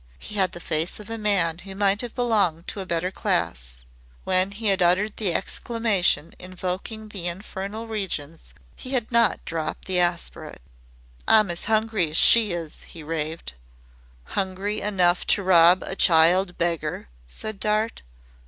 [0.17, 3.85] He had the face of a man who might have belonged to a better class.
[4.23, 9.99] When he had uttered the exclamation invoking the infernal regions he had not dropped the
[9.99, 10.63] aspirate.
[11.27, 13.53] "I 'm as hungry as she is," he raved.
[14.23, 18.01] "Hungry enough to rob a child beggar?" said Dart.